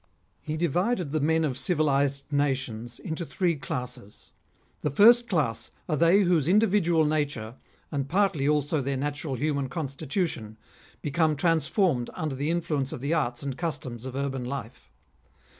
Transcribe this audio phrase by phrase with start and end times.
[0.41, 4.31] He divided the men of civilised nations into three classes.
[4.81, 7.53] The first class are they whose individual nature,
[7.91, 10.57] and partly also their natural human constitution,
[11.03, 14.89] become transformed under the influence of the arts and customs of urban life.